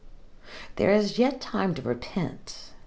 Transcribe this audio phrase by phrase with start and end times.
[0.77, 2.71] "There is yet time to repent.